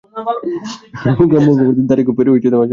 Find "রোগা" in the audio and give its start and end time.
1.09-1.39